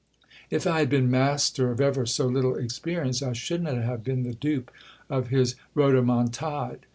If 0.49 0.65
I 0.65 0.79
had 0.79 0.89
been 0.89 1.11
master 1.11 1.69
of 1.69 1.79
ever 1.79 2.07
so 2.07 2.25
little 2.25 2.55
experience, 2.55 3.21
I 3.21 3.33
should 3.33 3.61
not 3.61 3.75
have 3.77 4.03
been 4.03 4.23
the 4.23 4.33
dupe 4.33 4.71
of 5.11 5.27
his 5.27 5.53
rhodomon 5.75 6.29
tade. 6.31 6.79